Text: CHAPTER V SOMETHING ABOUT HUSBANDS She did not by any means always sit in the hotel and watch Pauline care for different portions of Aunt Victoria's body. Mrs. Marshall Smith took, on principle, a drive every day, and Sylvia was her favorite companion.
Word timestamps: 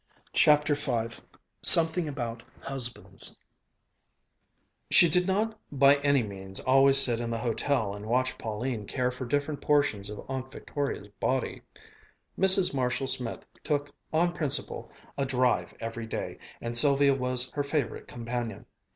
CHAPTER 0.33 0.73
V 0.73 1.21
SOMETHING 1.61 2.07
ABOUT 2.09 2.41
HUSBANDS 2.61 3.37
She 4.89 5.07
did 5.07 5.27
not 5.27 5.59
by 5.71 5.97
any 5.97 6.23
means 6.23 6.59
always 6.61 6.97
sit 6.97 7.21
in 7.21 7.29
the 7.29 7.37
hotel 7.37 7.93
and 7.93 8.07
watch 8.07 8.35
Pauline 8.39 8.87
care 8.87 9.11
for 9.11 9.27
different 9.27 9.61
portions 9.61 10.09
of 10.09 10.25
Aunt 10.27 10.51
Victoria's 10.51 11.09
body. 11.19 11.61
Mrs. 12.35 12.73
Marshall 12.73 13.05
Smith 13.05 13.45
took, 13.63 13.91
on 14.11 14.33
principle, 14.33 14.89
a 15.19 15.23
drive 15.27 15.71
every 15.79 16.07
day, 16.07 16.39
and 16.59 16.75
Sylvia 16.75 17.13
was 17.13 17.51
her 17.51 17.61
favorite 17.61 18.07
companion. 18.07 18.65